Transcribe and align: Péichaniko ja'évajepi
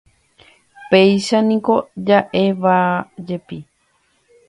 Péichaniko 0.89 1.75
ja'évajepi 2.07 3.57